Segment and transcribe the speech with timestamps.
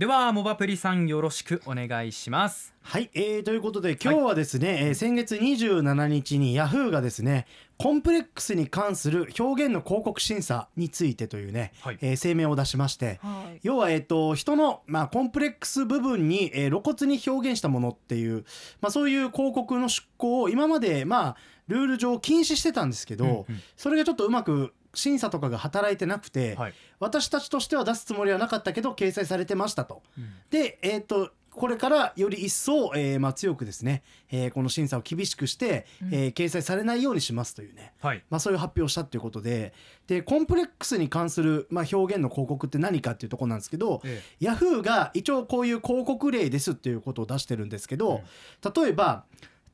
[0.00, 2.72] ではモバプリさんよろしくお願いします。
[2.80, 7.46] はい、えー、ということで今日はですね、えー先月27日にヤフーがですね
[7.76, 11.98] コンプレックスに関する表現の広告審査についてというね、はい。
[12.00, 13.60] えー声明を出しまして、はい。
[13.62, 18.46] 要は、えっと人の、まあ、コンプレックス部分に、えー露骨に表現したものっていう、
[18.80, 21.36] まあ、そういう広告の出稿を今まで、まあ、
[21.68, 23.62] ルール上禁止してたんですけど、うんうん。
[23.76, 26.74] それがちょっとうまく審査とかが働いてなくて、はい。
[26.98, 30.02] 私たちとしては出すつもりはなかったけど掲載されてましたと。
[30.18, 30.30] うん。
[30.50, 38.22] で、えー、とこれからより一層、えーまあ、強くですね、えーこの審査を厳しくして、えー掲載されないようにしますというね、はい。
[38.30, 39.72] まあ、そういう発表をしたということで。
[40.06, 48.22] でコンプレックスに関する、まあ、表現の広告って何かっていうところなんですけど、えヤフーが一応こういう広告例ですっていうことを出してるんですけど、
[48.74, 49.24] 例えば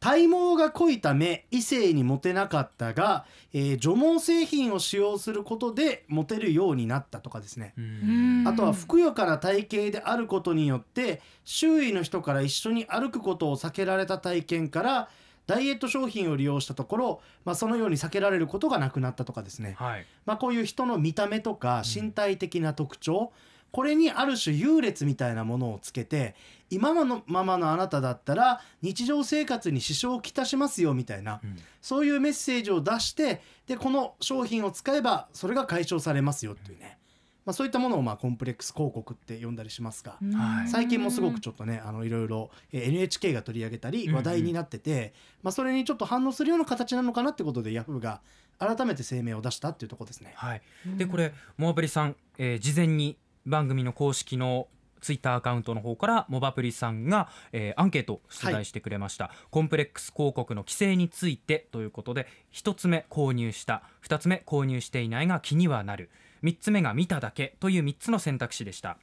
[0.01, 8.45] 体毛が濃いため異性にモテなかったが、えー除毛製品を使用することでモテるようになったとかですね、ううん。
[8.45, 15.09] んあとはふくよかな体型であることによって周囲の人から一緒に歩くことを避けられた体験から
[15.47, 20.07] ダイエット商品を利用したところ、まあ、そのように避けられることがなくなったとかですね、はい。
[20.25, 23.33] まあ、こういう人の見た目とか身体的な特徴、
[23.73, 26.35] これにある種優劣みたいなものをつけて
[26.71, 31.57] 今のままのあなただったら日常生活に支障をきたしますよみたいな、うん。
[31.81, 36.99] そういうメッセージを出してでこの商品を使えばそれが解消されますよっていうね、
[37.45, 40.69] まあ、そういったものをまあコンプレックス広告って呼んだりしますが、はい。
[40.69, 48.21] 最近もすごくちょっとねあのいろいろえー NHK が取り上げたり話題になってて、まあ、それにちょっと反応するような形なのかなってことでヤフーが
[48.59, 50.33] 改めて声明を出したっていうところですね。
[50.35, 50.63] はい。
[50.97, 54.69] でこれモバプリさん、えー事前に番組の公式の
[55.01, 66.11] ツイッターアカウントの方からモバプリさんが、えーアンケートを出題してくれました、コンプレックス広告の規制についてということで1つ目購入した2つ目購入していないが気にはなる
[66.43, 68.99] 3つ目が見ただけという3つの選択肢でした。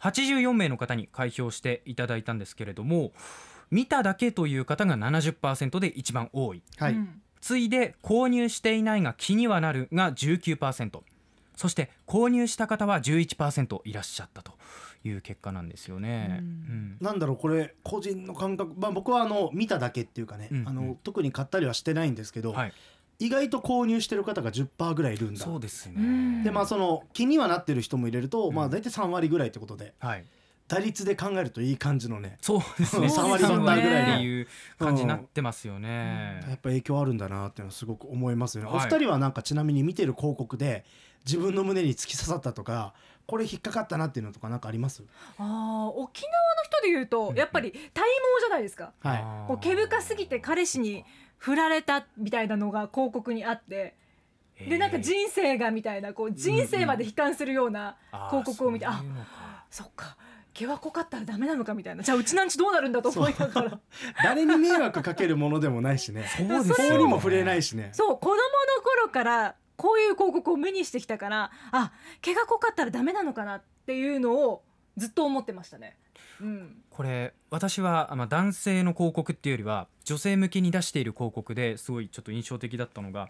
[0.00, 3.12] 84名の方に開票していただいたんですけれども
[3.70, 6.62] 見ただけという方が70%で一番多い。
[6.76, 7.22] はい、うん。
[7.40, 11.00] 次いで購入していないが気にはなるが19%
[11.56, 14.52] そして購入した方は11%いらっしゃったと
[15.04, 16.38] いう結果なんですよね。
[16.40, 16.46] うん。
[16.46, 16.96] うん。
[17.00, 20.58] なんだろうこれ個人の感覚、まあ、僕はあの見ただけっていうかね、うん。
[20.60, 20.68] うん。
[20.68, 22.72] あの特に買ったりはしてないんですけど、はい、
[23.18, 25.40] 意外と購入してる方が10%ぐらいいるんだ。
[25.40, 25.94] そうですね。
[25.96, 26.42] うん。
[26.42, 28.54] でまあその気にはなってる人も入れると、うん。
[28.54, 30.24] まあ大体3割ぐらいってことではい、
[30.68, 33.08] 打率で考えるといい感じのねそうですね。
[33.08, 34.14] 三割バッターぐらいの。
[34.14, 34.48] っていう
[34.78, 36.40] 感じになってますよね。
[36.48, 38.78] やっぱ影響あるんだなっていうのはすごく思いますよね、はい。
[38.78, 40.84] お二人はなんかちなみに見てる広告で
[41.24, 42.94] 自分の胸に突き刺さったとか
[43.26, 45.02] これ引っかかったなっていうのとかなんかあります？
[45.38, 45.50] あー沖
[45.96, 46.08] 縄の
[46.64, 47.36] 人で言うとうん。
[47.36, 47.90] やっぱり体毛
[48.40, 48.92] じゃないですか。
[49.00, 49.24] はい。
[49.48, 51.04] こう毛深すぎて彼氏に
[51.38, 53.96] 振られたみたいなのが広告にあって
[54.68, 57.96] でなんか人生がみたいなこう人生まで悲観するような
[58.30, 59.26] 広告を見てああーそういうのか。
[59.70, 60.16] そっか
[60.52, 62.04] 毛は濃かったらダメなのかみたいな。
[62.04, 63.80] じゃあうちなんちどうなるんだと思いながら。
[64.22, 66.24] 誰に迷惑かけるものでもないしね。
[66.36, 66.96] そうですよね。
[66.96, 67.88] 法にも触れないしね。
[67.92, 68.40] そう子供の
[68.84, 74.62] 頃からこういう広告を目にしてきたからあ毛が濃かったらダメなのかなっていうのを
[74.96, 75.96] ずっと思ってましたね。
[76.40, 83.28] うん、これ私はまあ男性の広告っていうよりは女性向けに出している広告ですごいちょっと印象的だったのが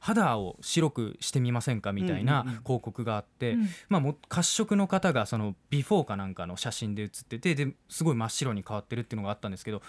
[0.00, 2.62] 肌を白くしてみませんかみたいなうんうんうん。
[2.62, 3.68] 広告があって、うん。
[3.88, 9.82] まあ、もう褐色の方がそのビフォーかなんかの写真で写っててですごい真っ白に変わってるっていうのがあったんですけど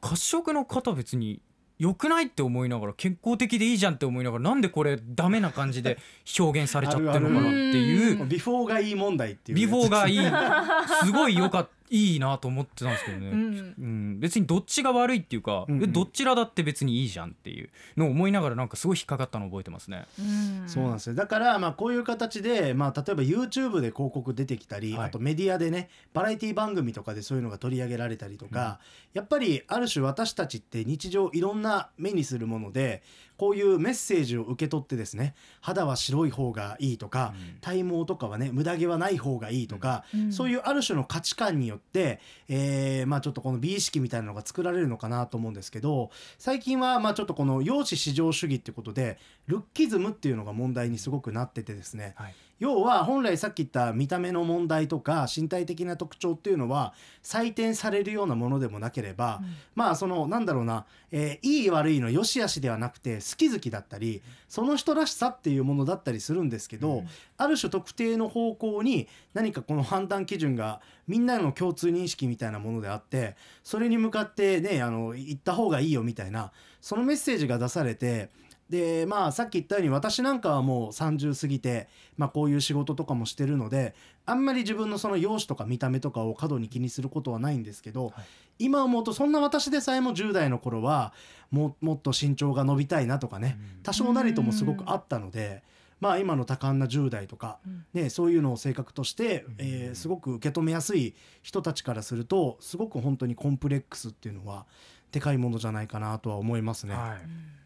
[0.00, 1.40] 褐色の方別に
[1.78, 5.98] 良くないって思いながら健康的でいいじゃんって思いながらなんでこれダメな感じで
[6.38, 8.20] 表現されちゃってるのかなっていう。
[8.20, 8.28] うん。
[8.28, 11.06] ビフォーがいい問題っていうねビフォーがいい。
[11.06, 14.14] すごいよかったいいなと思ってたんですけどね、ううん。
[14.16, 14.20] ん。
[14.20, 15.84] 別にどっちが悪いっていうか、うんうん。
[15.84, 20.06] えどちらだって別にいいじゃんっていうのを思いながらなんかすごい引っかかったのを覚えてますね。
[20.18, 20.22] う
[20.64, 20.68] ん。
[20.68, 21.14] そうなんですよ。
[21.14, 25.06] だからまあこういう形で、まあ、例えば YouTube で広告出てきたり、はい。
[25.06, 28.80] あとメディアでねバラエティ番組とかでそういうのが取り上げられたりとか、
[29.12, 33.02] やっぱりある種私たちって日常いろんな目にするもので
[33.36, 37.58] こういうメッセージを受け取ってですね肌は白い方がいいとか、うん。
[37.60, 40.32] 体毛とかはね無駄毛はない方がいいとか、うん。
[40.32, 59.54] そういうある種の価値観によって、えーまあちょっとこの美意識みたいなのが作られるのかなと思うんですけど最近はまあちょっとこの容姿至上主義ってことでルッキズムっていうのが問題にすごくなっててですねはい要は本来さっき言った見た目の問題とか身体的な特徴っていうのは採点されるようなものでもなければ、うん。
[59.74, 67.08] まあそのなんだろうな、えーいい悪いの良し悪しではなくて好き好きだったりその人らしさっていうものだったりするんですけど、うん。
[67.36, 78.30] ある種特定の方向に何かこの判断基準がみんなの共通認識みたいなものであってそれに向かってねあの言った方がいいよみたいなそのメッセージが出されて
[78.68, 83.94] でまあさっき言ったように私なんかはもう30過ぎて、まあ、こういう仕事とかもしてるので
[84.26, 88.24] あんまり自分のその容姿とか見た目とかを過度に気にすることはないんですけど、はい。
[88.60, 91.12] 今思うとそんな私でさえも10代の頃は
[91.50, 93.82] ももっと身長が伸びたいなとかねうん。
[93.82, 95.62] 多少なりともすごくあったので。
[96.00, 97.86] まあ、今の多感な10代とか、うん。
[97.94, 99.54] ね、そういうのを性格として、うん。
[99.58, 104.66] えーすごく受け止めやすい人たちからするとすごく本当にコンプレックスっていうのは
[105.12, 106.94] でかいものじゃないかなとは思いますね。
[106.94, 107.63] はい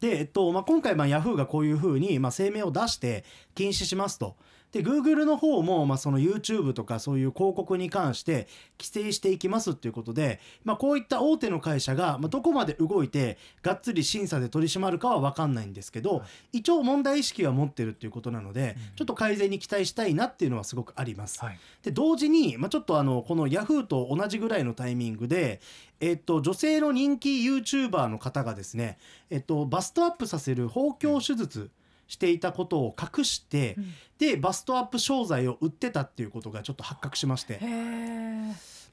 [0.00, 3.24] で、えっとまあ、今回ヤフーがこういうふうにまあ声明を出して
[3.54, 4.36] 禁止しますと。
[4.72, 8.48] で Google の方もまあその YouTube とかそういう広告に関して
[8.78, 16.58] 規制していきますっていうことで、まあ、こういった大手の会社がまあどこまで動いてがっつり審査で取り締まるかは分かんないんですけど、はい。
[16.58, 18.96] 一応問題意識は持ってるっていうことなので、うん。
[18.96, 21.40] ちょっと改善に期待したいなっていうのはすごくあります。
[21.40, 21.58] はい。
[21.82, 25.60] で同時に、まあ、ちょっとあのこのヤフーと同じぐらいのタイミングで、
[26.00, 28.98] えっと、女性の人気 YouTuber の方がですね、
[29.30, 31.70] えっと、バストアップさせる包協手術
[32.08, 33.94] していたことを隠して、うん。
[34.18, 37.60] でバストアップ商材を売ってたっていうことがちょっと発覚しまして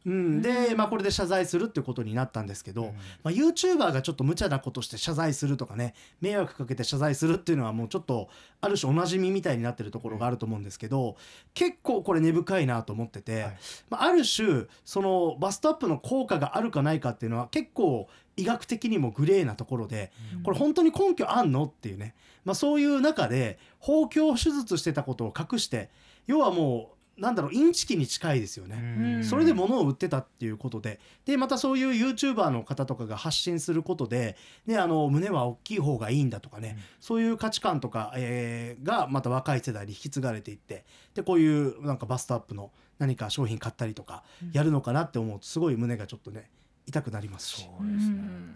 [0.05, 0.77] うん、で、うん。
[0.77, 2.89] まあ、これで謝罪するってことになったんですけど、うん。
[2.91, 8.29] まあ、YouTuber がちょっと無茶なことして謝罪するとかね迷惑かけて謝罪するっていうのはもうちょっと
[8.61, 11.17] ある種おなじみみたいになってるところがあると思うんですけど
[11.53, 13.57] 結構これ根深いなと思ってて、はい。
[13.89, 20.11] まあ、ある種そのバストアップの効果があるかないかっていうのは結構医学的にもグレーなところで
[20.43, 25.89] これ本当に根拠あんのっていうね、まあ、そういう中で包協手術してたことを隠して
[26.27, 28.75] 要はもうなんだろうインチキに近いですよね。
[28.75, 29.23] うん。
[29.23, 30.99] それで物を売ってたっていうことで。
[31.25, 34.35] でまたそういう YouTuber の方とかが発信することで、
[34.65, 36.83] ね、あの胸は大きい方がいいんだとかね、うん。
[36.99, 40.85] そういう価値観とか、えーがまた若い世代に引き継がれていって。
[41.13, 46.49] でこういうなんかバストアップの何か商品買ったりとかやるのかなって思うとすごい胸がちょっとね
[46.85, 47.61] 痛くなりますし。
[47.63, 48.55] そうですねうん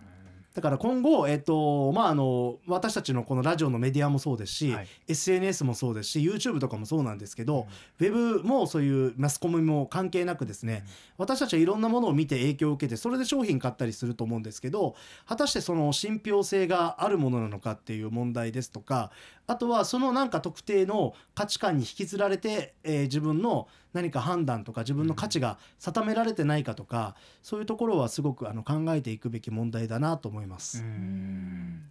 [0.53, 4.87] だから今後、えっとまあ、あの私たちのこのラジオのメディアもそうですし、はい。
[5.07, 7.67] SNS もそうですし YouTube とかもそうなんですけど、
[7.99, 10.85] ウェブもそういうマスコミも関係なくですね、
[11.17, 19.11] 私たちはいろんなものを見て影響を受けてそれで商品買ったりすると思うんですけど果たしてその信憑性があるものなのかっていう問題ですとか
[19.49, 30.83] あとはそのなんか特定の価値観に引きずられて、えー自分の何か判断とか自分の価値が定められてないかとかそういうところはすごくあの考えていくべき問題だなと思います。
[30.83, 31.89] うん。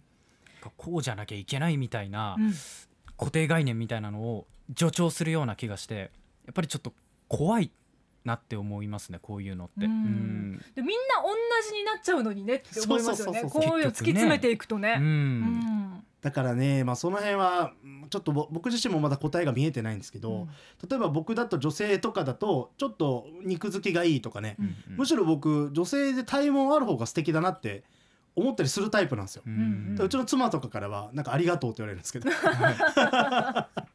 [0.77, 2.53] こうじゃなきゃいけないみたいなうん。
[3.17, 4.47] 固定概念みたいなのを
[4.77, 6.93] 助長するような気がしてやっぱりちょっと
[7.27, 7.71] 怖い
[8.23, 9.81] なって思いますねこういうのって。
[9.81, 10.81] でみんな同
[11.67, 13.41] じになっちゃうのにねって思いますよね。
[13.41, 14.95] そうそうそうそうこういうの突き詰めていくとね。
[14.97, 20.47] うんうんだからね、まあ、その辺はうんちょっとぼ僕自身もまだ答えが見えてないんですけど、
[20.89, 27.83] 例えば僕だと女性とかだとちょっと肉付きがいいとかね、うんむしろ僕女性で体毛ある方が素敵だなって
[28.35, 29.43] 思ったりするタイプなんですよ。
[29.45, 33.88] ううんうちの妻とかからはなんかありがとうって言われるんですけど、うんうんうん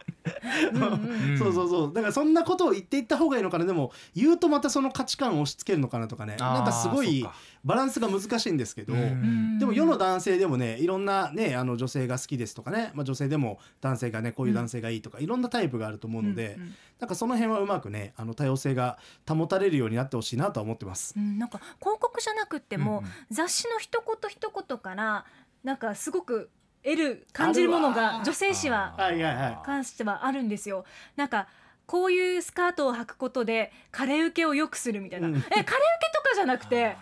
[1.38, 1.92] そうそうそう。
[1.92, 6.36] だからそんなことを言っていった方がいいのかなでも言うとまたその価値観を押し付けるのかなとかね。
[6.36, 7.26] なんかすごい
[7.64, 18.98] バランスが難しいんですけど、でも世の男性でもねいろんなねあの女性が好きですとかね、まあ、女性でも男性がねこういう男性がいいとか、いろんなタイプがあると思うので、うんうんなんかその辺はうまくねあの多様性が
[19.28, 21.12] 保たれるようになってほしいなとは思ってます。
[21.16, 23.10] うん、なんか広告じゃなくっても、うんうん。
[23.30, 25.26] 雑誌の一言一言から
[25.64, 26.50] なんかすごく
[26.84, 28.94] 得る感じるものが女性誌は
[29.64, 30.84] 関してはあるんですよ。
[31.16, 31.48] なんか
[31.86, 35.36] こういうスカートを履くことで彼受けを良くするみたいな、うん。
[35.36, 35.64] え彼受け
[36.14, 36.96] とかじゃなくて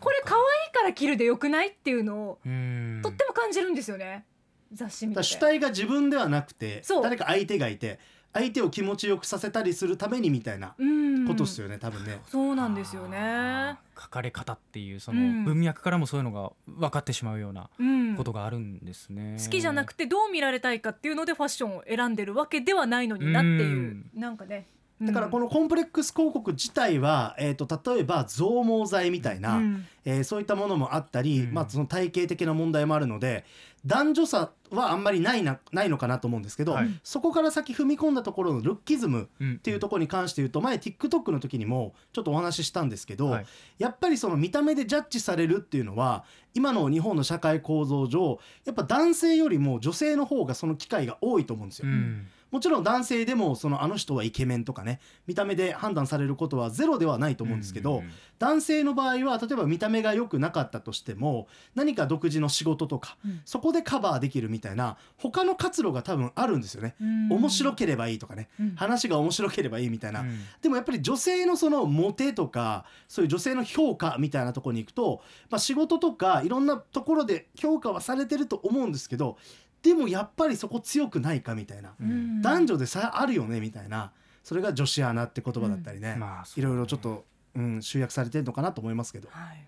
[0.00, 3.00] これ可愛いから着るでよくないっていうのをうん。
[3.02, 4.24] とっても感じるんですよね。
[4.72, 7.98] 雑誌見て主体が自分ではなくて誰か相手がいて
[8.32, 12.20] 相手を気持ちよくさせたりするためにみたいなうんことっすよね、多分ね。
[12.28, 13.16] そうなんですよあね。
[13.18, 19.36] ー書かれ方っていうそうんの文脈からもそういうのが分かってしまうようなうんことがあるんですね。
[19.42, 24.66] 好きじゃなくてどう見られたいかっていうのでファッションを選んでるわけではないのになっていううなんかね
[25.00, 29.86] だからこののコンプレックス広告自体は、えー、と例えば増毛剤みたいな、うん。
[30.04, 31.54] えーそういったものもあったり、うん。
[31.54, 33.44] まあ、その体系的な問題もあるので
[33.86, 36.88] 男女差はあんまりないなないのかなと思うんですけど、はい。
[37.02, 39.54] そこから先踏み込んだところのルッキズムうん。
[39.54, 43.46] っていうところに関して言うと前 TikTok の時にもちょっとお話ししたんですけど、はい。
[43.78, 46.24] やっぱりその見た目でジャッジされるっていうのは
[46.54, 51.88] 今の日本の社会構造上やっぱ男性よりも女性の方がその機会が多いと思うんですよ。
[51.88, 58.12] うんもちろん男性でもそのあの人はイケメンとかね見た目で判断されることはゼロではないと思うんですけど、うんうんうん。
[58.38, 63.40] 男性の場合は例えば見た目が良くなかったとしても何か独自の仕事とか、うん。
[63.44, 66.94] そこでカバーできるみたいな他の活路が多分あるんですよね。
[67.00, 68.74] 面白ければいいとかね、うん。
[68.76, 70.38] 話が面白ければいいみたいな、うん。
[70.62, 79.36] でもやっぱり女性のそのモテとかそういう女性の評価みたいなところに行くと、まあ、仕事とかいろんなところで評価はされてると思うんですけど
[79.82, 82.42] でもやっぱりそこ強くないかみたいな、うん。
[82.42, 84.12] 男女で差あるよねみたいな。
[84.42, 89.28] それが女子アナって言葉だったりね、まあそういろいろちょっと、うん、集約されてるのかなと思いますけど。
[89.30, 89.64] はい。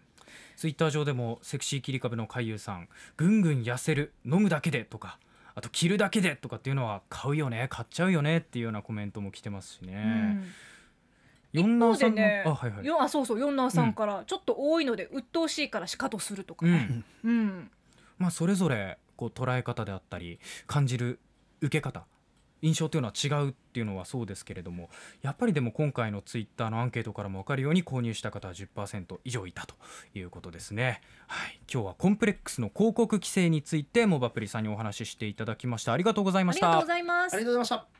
[0.56, 5.18] ツイッター上でもセクシー切り株の海優さんぐんぐん痩せる飲むだけでとか
[5.54, 9.94] あと着るだけでとかっていうのは買うよね買っちゃうよねっていうようなコメントも来てますしうね。
[9.94, 10.44] ん
[11.52, 12.84] ヨンナーさんあはいはい。
[12.84, 17.70] よあそうそうヨンナーさんからちょっと多いので鬱陶しいからシカトするとかね、うん、うん。
[18.18, 21.18] まあそれぞれこう捉え方であったり感じる
[21.60, 22.06] 受け方
[22.62, 24.88] 印象というのは違うっていうのはそうですけれども
[25.20, 29.74] やっぱりでも今回のツイッターのアンケートからも分かるように購入した方は10%以上いたと
[30.14, 31.02] いうことですね。
[31.26, 36.92] はい、今日はコンプレックスの広告規制についてモバプリさんにお話ししていただきましたありがとうございましたありがとうご。
[36.92, 37.99] ざいますありがとうございました